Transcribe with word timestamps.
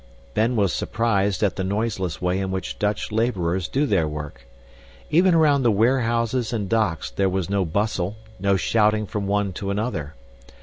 Ben 0.33 0.55
was 0.55 0.73
surprised 0.73 1.43
at 1.43 1.57
the 1.57 1.63
noiseless 1.63 2.19
way 2.19 2.39
in 2.39 2.49
which 2.49 2.79
Dutch 2.79 3.11
laborers 3.11 3.67
do 3.67 3.85
their 3.85 4.07
work. 4.07 4.47
Even 5.11 5.35
around 5.35 5.61
the 5.61 5.69
warehouses 5.69 6.51
and 6.51 6.67
docks 6.67 7.11
there 7.11 7.29
was 7.29 7.51
no 7.51 7.65
bustle, 7.65 8.15
no 8.39 8.55
shouting 8.57 9.05
from 9.05 9.27
one 9.27 9.53
to 9.53 9.69
another. 9.69 10.15